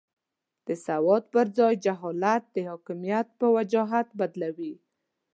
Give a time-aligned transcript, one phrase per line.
[0.67, 4.73] د سواد پر ځای جهالت د حاکمیت په وجاهت بدلوي.